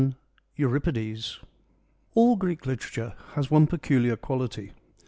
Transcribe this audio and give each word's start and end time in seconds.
—Euripides 0.55 1.37
All 2.15 2.35
Greek 2.35 2.65
literature 2.65 3.13
has 3.35 3.51
one 3.51 3.67
peculiar 3.67 4.15
quality. 4.15 4.71